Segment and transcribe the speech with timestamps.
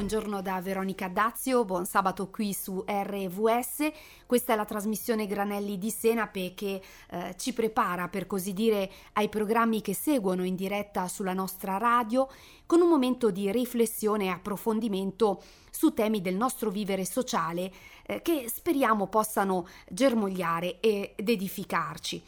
[0.00, 3.90] Buongiorno da Veronica Dazio, buon sabato qui su RVS.
[4.24, 6.80] Questa è la trasmissione Granelli di Senape che
[7.10, 12.26] eh, ci prepara, per così dire, ai programmi che seguono in diretta sulla nostra radio,
[12.64, 17.70] con un momento di riflessione e approfondimento su temi del nostro vivere sociale
[18.06, 22.22] eh, che speriamo possano germogliare ed edificarci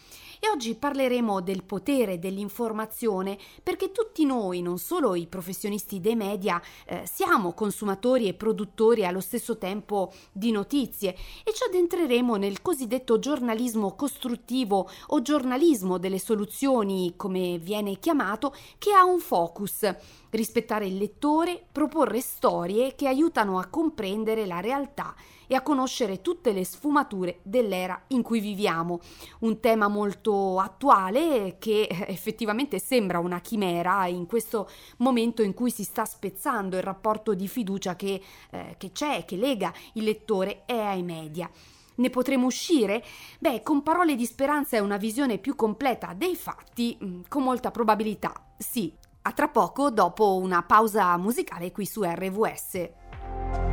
[0.44, 6.60] e oggi parleremo del potere dell'informazione perché tutti noi, non solo i professionisti dei media,
[6.84, 11.14] eh, siamo consumatori e produttori allo stesso tempo di notizie.
[11.44, 18.92] E ci addentreremo nel cosiddetto giornalismo costruttivo o giornalismo delle soluzioni, come viene chiamato, che
[18.92, 19.88] ha un focus
[20.30, 25.14] rispettare il lettore, proporre storie che aiutano a comprendere la realtà
[25.52, 29.00] e a conoscere tutte le sfumature dell'era in cui viviamo.
[29.40, 34.66] Un tema molto attuale che eh, effettivamente sembra una chimera in questo
[34.98, 39.36] momento in cui si sta spezzando il rapporto di fiducia che, eh, che c'è, che
[39.36, 41.50] lega il lettore e ai media.
[41.96, 43.04] Ne potremo uscire?
[43.38, 47.70] Beh, con parole di speranza e una visione più completa dei fatti, mm, con molta
[47.70, 48.96] probabilità sì.
[49.24, 53.71] A tra poco dopo una pausa musicale qui su RVS.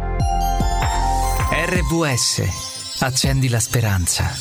[1.61, 3.01] RVS.
[3.01, 4.31] Accendi la speranza.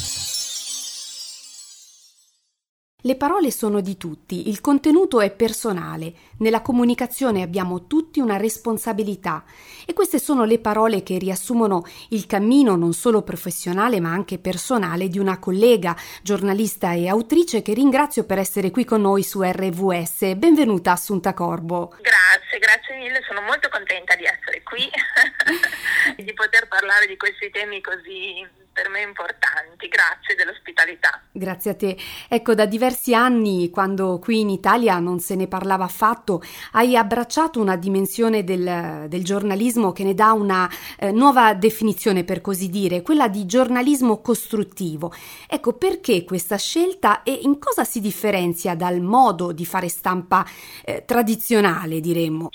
[3.02, 9.44] Le parole sono di tutti, il contenuto è personale, nella comunicazione abbiamo tutti una responsabilità
[9.86, 15.08] e queste sono le parole che riassumono il cammino non solo professionale ma anche personale
[15.08, 20.34] di una collega, giornalista e autrice che ringrazio per essere qui con noi su RVS.
[20.34, 21.94] Benvenuta Assunta Corbo.
[22.00, 24.90] Grazie, grazie mille, sono molto contenta di essere qui
[26.24, 28.46] di poter parlare di questi temi così
[28.78, 29.88] per me importanti.
[29.88, 31.20] Grazie dell'ospitalità.
[31.32, 31.96] Grazie a te.
[32.28, 36.40] Ecco, da diversi anni, quando qui in Italia non se ne parlava affatto,
[36.72, 42.40] hai abbracciato una dimensione del, del giornalismo che ne dà una eh, nuova definizione, per
[42.40, 45.12] così dire, quella di giornalismo costruttivo.
[45.48, 50.46] Ecco, perché questa scelta e in cosa si differenzia dal modo di fare stampa
[50.84, 52.50] eh, tradizionale, diremmo?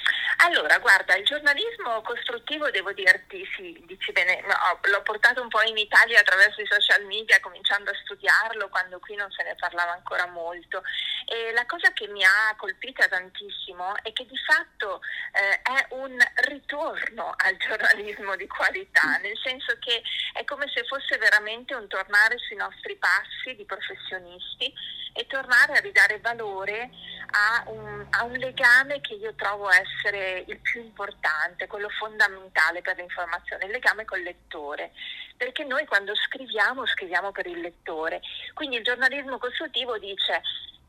[0.45, 5.61] Allora, guarda, il giornalismo costruttivo, devo dirti, sì, dici bene, no, l'ho portato un po'
[5.61, 9.93] in Italia attraverso i social media, cominciando a studiarlo quando qui non se ne parlava
[9.93, 10.83] ancora molto.
[11.25, 15.01] E la cosa che mi ha colpita tantissimo è che di fatto
[15.31, 20.01] eh, è un ritorno al giornalismo di qualità, nel senso che
[20.33, 24.73] è come se fosse veramente un tornare sui nostri passi di professionisti
[25.13, 26.89] e tornare a ridare valore
[27.31, 32.97] a un, a un legame che io trovo essere il più importante, quello fondamentale per
[32.97, 34.91] l'informazione, il legame col lettore,
[35.37, 38.21] perché noi quando scriviamo scriviamo per il lettore,
[38.53, 40.41] quindi il giornalismo costruttivo dice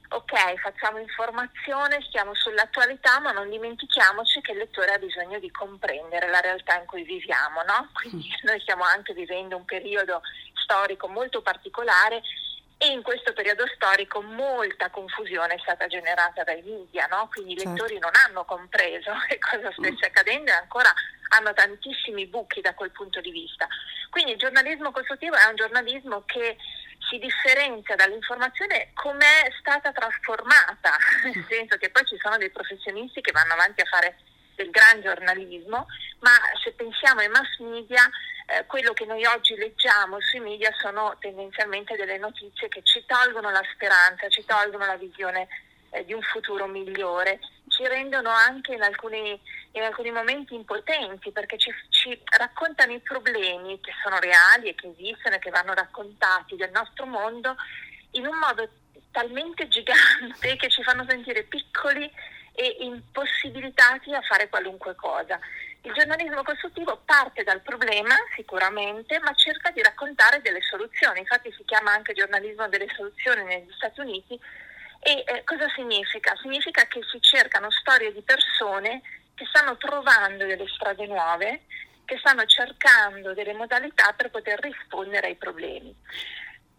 [0.06, 6.28] ok, facciamo informazione, stiamo sull'attualità, ma non dimentichiamoci che il lettore ha bisogno di comprendere
[6.28, 7.88] la realtà in cui viviamo, no?
[7.92, 10.20] Quindi noi stiamo anche vivendo un periodo
[10.54, 12.22] storico molto particolare
[12.76, 17.28] e in questo periodo storico molta confusione è stata generata dai media, no?
[17.30, 17.72] quindi i certo.
[17.72, 20.92] lettori non hanno compreso che cosa stesse accadendo e ancora
[21.28, 23.66] hanno tantissimi buchi da quel punto di vista.
[24.10, 26.56] Quindi il giornalismo costruttivo è un giornalismo che
[27.08, 33.20] si differenzia dall'informazione come è stata trasformata, nel senso che poi ci sono dei professionisti
[33.20, 34.16] che vanno avanti a fare
[34.54, 35.86] del gran giornalismo,
[36.20, 36.30] ma
[36.62, 38.08] se pensiamo ai mass media
[38.46, 43.50] eh, quello che noi oggi leggiamo sui media sono tendenzialmente delle notizie che ci tolgono
[43.50, 45.48] la speranza, ci tolgono la visione
[45.90, 47.38] eh, di un futuro migliore,
[47.68, 49.40] ci rendono anche in alcuni,
[49.72, 54.92] in alcuni momenti impotenti perché ci, ci, raccontano i problemi che sono reali e che
[54.96, 57.56] esistono e che vanno raccontati del nostro mondo
[58.12, 58.68] in un modo
[59.10, 62.10] talmente gigante che ci fanno sentire piccoli
[62.54, 65.38] e impossibilitati a fare qualunque cosa.
[65.82, 71.64] Il giornalismo costruttivo parte dal problema sicuramente, ma cerca di raccontare delle soluzioni, infatti si
[71.64, 74.40] chiama anche giornalismo delle soluzioni negli Stati Uniti.
[75.00, 76.34] E eh, cosa significa?
[76.40, 79.02] Significa che si cercano storie di persone
[79.34, 81.62] che stanno trovando delle strade nuove,
[82.06, 85.94] che stanno cercando delle modalità per poter rispondere ai problemi.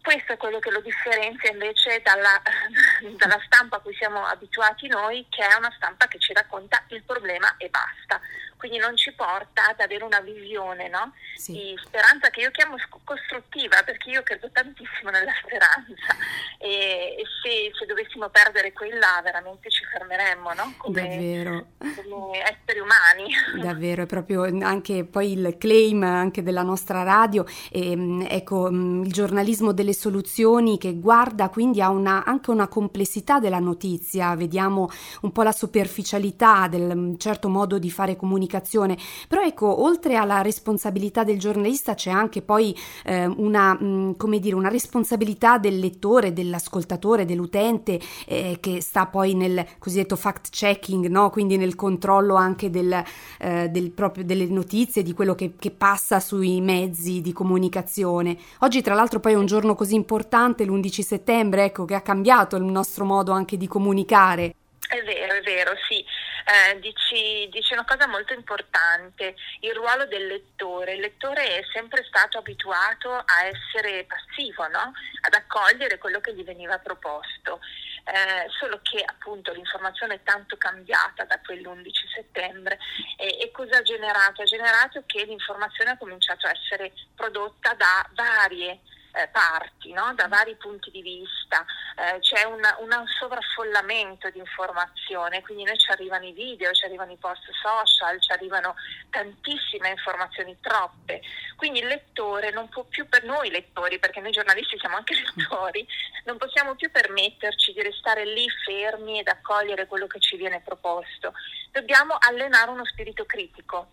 [0.06, 2.40] Questo è quello che lo differenzia invece dalla,
[3.18, 7.02] dalla, stampa a cui siamo abituati noi, che è una stampa che ci racconta il
[7.02, 8.20] problema e basta
[8.56, 11.12] quindi non ci porta ad avere una visione no?
[11.36, 11.52] sì.
[11.52, 16.16] di speranza che io chiamo costruttiva perché io credo tantissimo nella speranza
[16.58, 20.74] e, e se, se, dovessimo perdere quella veramente ci fermeremmo no?
[20.78, 23.62] come, come esseri umani.
[23.62, 29.04] Davvero, è proprio anche poi il claim anche della nostra radio, e, ehm, ecco mm,
[29.04, 34.88] il giornalismo delle soluzioni che guarda quindi a una, anche una complessità della notizia, vediamo
[35.22, 38.96] un po' la superficialità del mm, certo modo di fare comunicazione comunicazione.
[39.28, 44.38] Però ecco, oltre alla responsabilità del giornalista c'è anche poi eh, una, mh, mm, come
[44.38, 51.06] dire, una responsabilità del lettore, dell'ascoltatore, dell'utente eh, che sta poi nel cosiddetto fact checking,
[51.08, 51.30] no?
[51.30, 53.02] quindi nel controllo anche del,
[53.38, 58.36] eh, del proprio, delle notizie, di quello che, che passa sui mezzi di comunicazione.
[58.60, 62.56] Oggi tra l'altro poi è un giorno così importante, l'11 settembre, ecco, che ha cambiato
[62.56, 64.54] il nostro modo anche di comunicare.
[64.88, 66.04] È vero, è vero, sì.
[66.44, 70.94] Eh, dici, dici, una cosa molto importante, il ruolo del lettore.
[70.94, 74.92] Il lettore è sempre stato abituato a essere passivo, no?
[75.20, 77.60] ad accogliere quello che gli veniva proposto.
[78.04, 82.78] Eh, solo che appunto l'informazione è tanto cambiata da quell'11 settembre
[83.16, 84.42] e, e cosa ha generato?
[84.42, 88.78] Ha generato che l'informazione ha cominciato a essere prodotta da varie
[89.16, 90.12] eh, parti, no?
[90.14, 91.64] da vari punti di vista,
[91.96, 97.12] eh, c'è un, un, sovraffollamento di informazione, quindi noi ci arrivano i video, ci arrivano
[97.12, 98.74] i post social, ci arrivano
[99.10, 101.22] tantissime informazioni, troppe,
[101.56, 105.86] quindi il lettore non può più per noi lettori, perché noi giornalisti siamo anche lettori,
[106.24, 111.32] non possiamo più permetterci di restare lì fermi ed accogliere quello che ci viene proposto,
[111.72, 113.88] dobbiamo allenare uno spirito critico.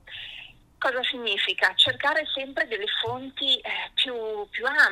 [0.84, 1.74] Cosa significa?
[1.76, 4.14] Cercare sempre delle fonti eh, più,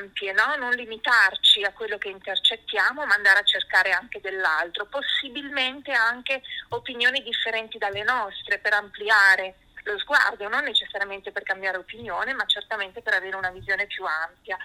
[0.02, 0.56] ampie, no?
[0.58, 7.22] non limitarci a quello che intercettiamo, ma andare a cercare anche dell'altro, possibilmente anche opinioni
[7.22, 13.16] differenti dalle nostre per ampliare lo sguardo, non necessariamente per cambiare opinione, ma certamente per
[13.16, 14.58] avere una visione più ampia.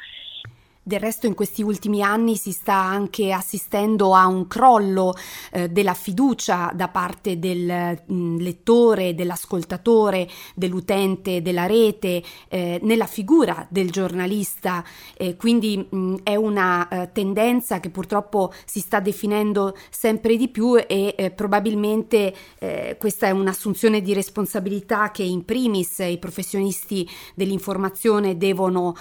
[0.88, 5.17] Del resto in questi ultimi anni si sta anche assistendo a un crollo
[5.50, 13.06] eh, della fiducia da parte del mh, mm, lettore, dell'ascoltatore, dell'utente della rete eh, nella
[13.06, 14.85] figura del giornalista,
[15.17, 20.47] eh, quindi mh, mm, è una eh, tendenza che purtroppo si sta definendo sempre di
[20.47, 27.11] più e eh, probabilmente eh, questa è un'assunzione di responsabilità che in primis i professionisti
[27.35, 28.94] dell'informazione devono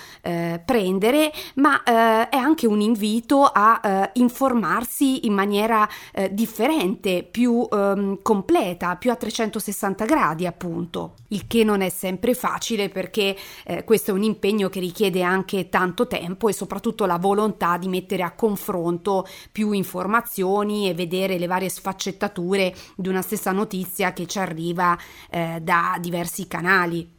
[0.66, 7.68] prendere, ma eh, è anche un invito a eh, informarsi in maniera eh, differente, più
[7.69, 13.36] ehm, completa, più a 360 gradi appunto, il che non è sempre facile perché
[13.66, 17.88] eh, questo è un impegno che richiede anche tanto tempo e soprattutto la volontà di
[17.88, 24.25] mettere a confronto più informazioni e vedere le varie sfaccettature di una stessa notizia che
[24.27, 24.98] ci arriva
[25.30, 27.14] eh, da diversi canali.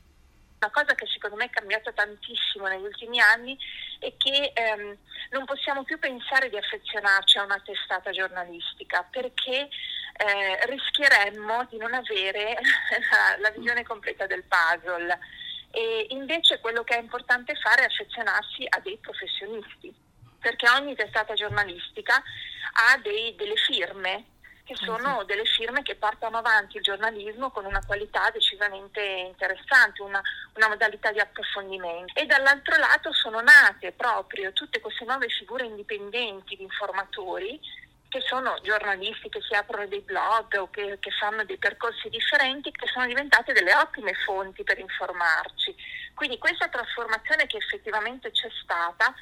[0.58, 3.58] Una cosa che secondo me è cambiata tantissimo negli ultimi anni
[3.98, 4.96] è che ehm,
[5.30, 9.68] non possiamo più pensare di affezionarci a una testata giornalistica perché
[10.16, 12.56] eh, rischieremmo di non avere
[13.40, 15.18] la, visione completa del puzzle.
[15.70, 19.94] E invece quello che è importante fare è affezionarsi a dei professionisti,
[20.40, 24.35] perché ogni testata giornalistica ha dei, delle firme
[24.66, 30.20] che sono delle firme che portano avanti il giornalismo con una qualità decisamente interessante, una,
[30.54, 32.12] una, modalità di approfondimento.
[32.18, 37.60] E dall'altro lato sono nate proprio tutte queste nuove figure indipendenti di informatori
[38.08, 42.72] che sono giornalisti che si aprono dei blog o che, che, fanno dei percorsi differenti,
[42.72, 45.74] che sono diventate delle ottime fonti per informarci.
[46.12, 49.14] Quindi questa trasformazione che effettivamente c'è stata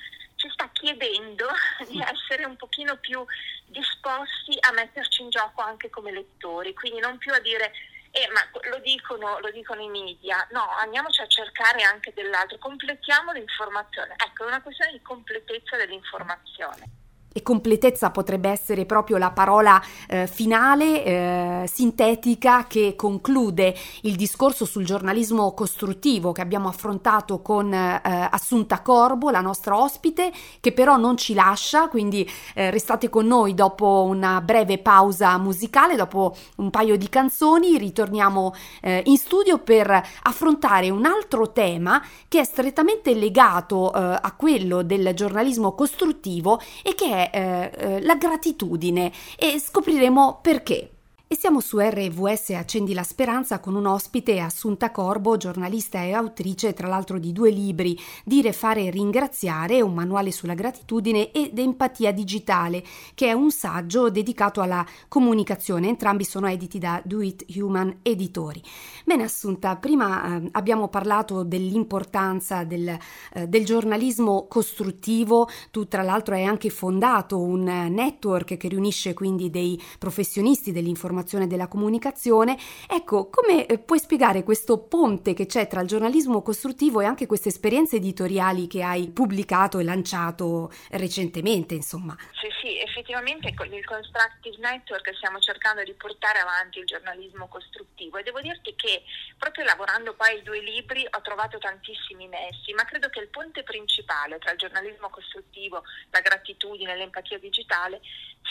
[0.44, 1.48] ci sta chiedendo
[1.88, 3.24] di essere un pochino più
[3.66, 7.72] disposti a metterci in gioco anche come lettori, quindi non più a dire
[8.10, 13.32] eh, ma lo dicono, lo dicono, i media, no, andiamoci a cercare anche dell'altro, completiamo
[13.32, 17.02] l'informazione, ecco, è una questione di completezza dell'informazione
[17.36, 24.64] e completezza potrebbe essere proprio la parola eh, finale, eh, sintetica, che conclude il discorso
[24.64, 30.96] sul giornalismo costruttivo che abbiamo affrontato con eh, Assunta Corbo, la nostra ospite, che però
[30.96, 36.70] non ci lascia, quindi eh, restate con noi dopo una breve pausa musicale, dopo un
[36.70, 39.90] paio di canzoni, ritorniamo eh, in studio per
[40.22, 46.94] affrontare un altro tema che è strettamente legato eh, a quello del giornalismo costruttivo e
[46.94, 50.93] che è eh, eh, la gratitudine e scopriremo perché.
[51.26, 56.74] E siamo su RVS Accendi la Speranza con un ospite Assunta Corbo, giornalista e autrice
[56.74, 62.12] tra l'altro di due libri, Dire, fare e ringraziare, un manuale sulla gratitudine ed empatia
[62.12, 65.88] digitale, che è un saggio dedicato alla comunicazione.
[65.88, 68.62] Entrambi sono editi da Do It Human Editori.
[69.06, 72.96] Bene Assunta, prima eh, abbiamo parlato dell'importanza del,
[73.32, 79.48] eh, del, giornalismo costruttivo, tu tra l'altro hai anche fondato un network che riunisce quindi
[79.48, 82.58] dei professionisti dell'informazione dell'informazione della comunicazione.
[82.88, 87.26] Ecco, come eh, puoi spiegare questo ponte che c'è tra il giornalismo costruttivo e anche
[87.26, 92.16] queste esperienze editoriali che hai pubblicato e lanciato recentemente, insomma?
[92.32, 98.18] Sì, sì, effettivamente con il Constructive Network stiamo cercando di portare avanti il giornalismo costruttivo
[98.18, 99.02] e devo dirti che
[99.38, 103.62] proprio lavorando poi ai due libri ho trovato tantissimi nessi, ma credo che il ponte
[103.62, 108.00] principale tra il giornalismo costruttivo, la gratitudine l'empatia digitale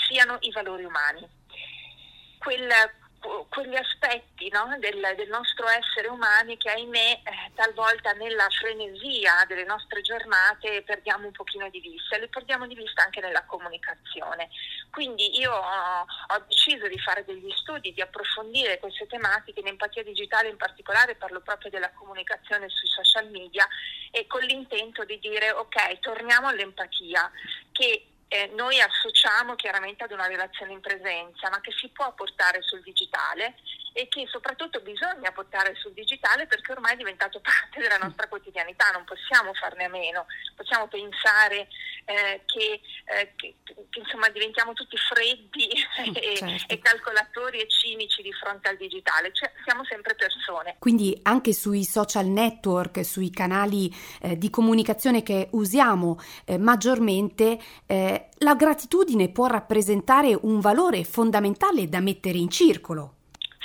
[0.07, 1.27] siano i valori umani.
[2.43, 2.69] Quel,
[3.47, 9.63] quegli aspetti no, del, del, nostro essere umani che ahimè eh, talvolta nella frenesia delle
[9.63, 14.49] nostre giornate perdiamo un pochino di vista e li perdiamo di vista anche nella comunicazione.
[14.91, 20.03] Quindi io ho, ho deciso di fare degli studi, di approfondire queste tematiche in empatia
[20.03, 23.65] digitale in particolare, parlo proprio della comunicazione sui social media
[24.11, 27.31] e con l'intento di dire ok, torniamo all'empatia
[27.71, 32.61] che eh, noi associamo chiaramente ad una relazione in presenza, ma che si può portare
[32.61, 33.55] sul digitale
[33.93, 38.89] e che soprattutto bisogna portare sul digitale perché ormai è diventato parte della nostra quotidianità,
[38.91, 41.67] non possiamo farne a meno, possiamo pensare
[42.05, 45.69] eh, che, eh, che, che, insomma diventiamo tutti freddi
[46.19, 46.73] e, certo.
[46.73, 50.75] e, calcolatori e cinici di fronte al digitale, cioè siamo sempre persone.
[50.79, 58.29] Quindi anche sui social network, sui canali eh, di comunicazione che usiamo eh, maggiormente, eh,
[58.39, 63.17] la gratitudine può rappresentare un valore fondamentale da mettere in circolo.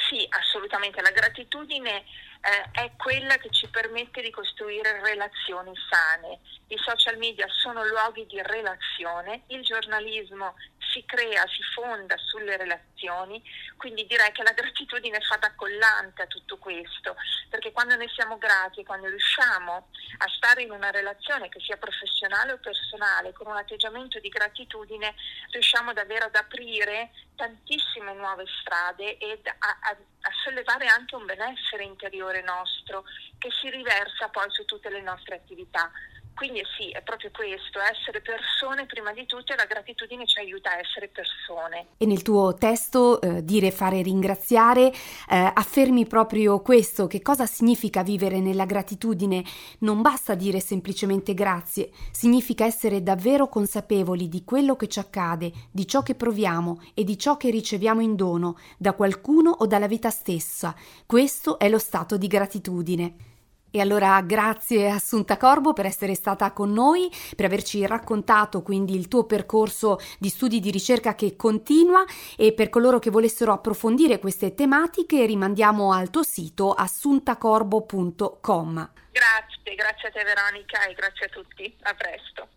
[0.09, 1.03] Sì, assolutamente.
[1.03, 6.41] La gratitudine eh, è quella che ci permette di costruire relazioni sane.
[6.69, 10.55] I social media sono luoghi di relazione, il giornalismo
[10.93, 13.43] si crea, si fonda sulle relazioni,
[13.77, 17.17] quindi direi che la gratitudine fa da collante a tutto questo,
[17.49, 22.53] perché quando ne siamo grati, quando riusciamo a stare in una relazione che sia professionale
[22.53, 25.15] o personale, con un atteggiamento di gratitudine,
[25.51, 31.85] riusciamo davvero ad aprire tantissime nuove strade e a, a, a sollevare anche un benessere
[31.85, 33.05] interiore nostro
[33.39, 35.91] che si riversa poi su tutte le nostre attività.
[36.39, 40.71] Quindi sì, è proprio questo, essere persone prima di tutto e la gratitudine ci aiuta
[40.71, 41.87] a essere persone.
[41.97, 48.05] E nel tuo testo eh, dire fare ringraziare, eh, affermi proprio questo, che cosa significa
[48.05, 49.43] vivere nella gratitudine?
[49.81, 55.89] Non basta dire semplicemente grazie, significa essere davvero consapevoli di quello che ci accade, di
[55.89, 60.11] ciò che proviamo e di ciò che riceviamo in dono da qualcuno o dalla vita
[60.11, 60.73] stessa.
[61.05, 63.38] Questo è lo stato di gratitudine.
[63.71, 69.09] E allora grazie Assunta Corbo per essere stata con noi, per averci raccontato quindi il
[69.09, 72.03] tuo percorso di studi di ricerca che continua
[72.37, 78.91] e per coloro che volessero approfondire queste tematiche rimandiamo al tuo sito assuntacorbo.com.
[79.11, 82.49] Grazie, grazie a te Veronica e grazie a tutti, a presto.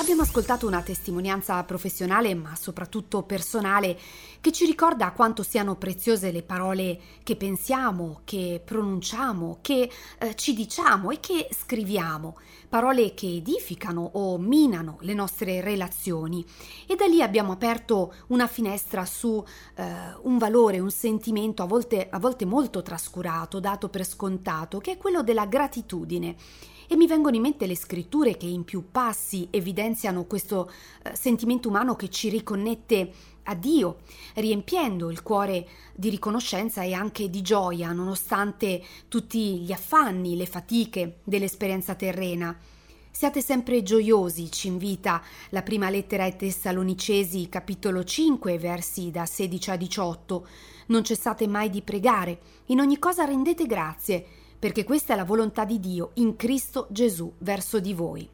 [0.00, 3.98] Abbiamo ascoltato una testimonianza professionale, ma soprattutto personale,
[4.40, 10.54] che ci ricorda quanto siano preziose le parole che pensiamo, che pronunciamo, che eh, ci
[10.54, 12.38] diciamo e che scriviamo,
[12.70, 16.46] parole che edificano o minano le nostre relazioni.
[16.86, 19.84] E da lì abbiamo aperto una finestra su eh,
[20.22, 24.96] un valore, un sentimento a volte, a volte molto trascurato, dato per scontato, che è
[24.96, 26.36] quello della gratitudine
[26.92, 30.68] e mi vengono in mente le scritture che in più passi evidenziano questo
[31.04, 33.12] eh, sentimento umano che ci riconnette
[33.44, 33.98] a Dio,
[34.34, 41.18] riempiendo il cuore di riconoscenza e anche di gioia, nonostante tutti gli affanni, le fatiche
[41.22, 42.58] dell'esperienza terrena.
[43.08, 49.70] Siate sempre gioiosi, ci invita la prima lettera ai Tessalonicesi, capitolo 5, versi da 16
[49.70, 50.46] a 18.
[50.86, 54.26] Non cessate mai di pregare, in ogni cosa rendete grazie,
[54.60, 58.28] perché questa è la volontà di Dio in Cristo Gesù verso di voi.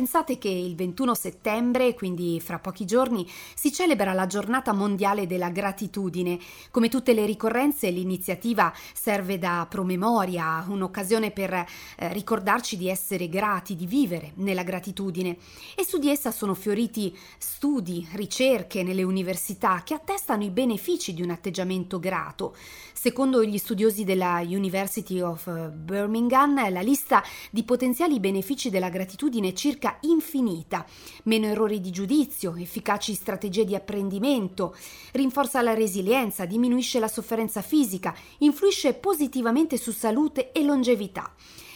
[0.00, 5.50] Pensate che il 21 settembre, quindi fra pochi giorni, si celebra la giornata mondiale della
[5.50, 6.38] gratitudine.
[6.70, 11.66] Come tutte le ricorrenze, l'iniziativa serve da promemoria, un'occasione per eh,
[12.14, 15.36] ricordarci di essere grati, di vivere nella gratitudine.
[15.76, 21.20] E su di essa sono fioriti studi, ricerche nelle università che attestano i benefici di
[21.20, 22.56] un atteggiamento grato.
[22.94, 29.70] Secondo gli studiosi della University of Birmingham, la lista di potenziali benefici della gratitudine ci
[29.70, 30.86] circa infinita,
[31.24, 34.74] meno errori di giudizio, efficaci strategie di apprendimento,
[35.12, 41.32] rinforza la resilienza, diminuisce la sofferenza fisica, influisce positivamente su salute e longevità.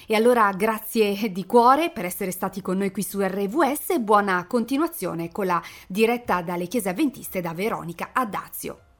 [0.06, 4.46] E allora grazie di cuore per essere stati con noi qui su RVS e buona
[4.46, 8.93] continuazione con la diretta dalle chiese avventiste da Veronica Addazio.